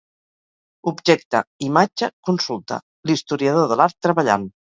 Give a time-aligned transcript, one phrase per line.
[0.91, 4.51] Objecte, imatge, consulta: l'historiador de l'art treballant.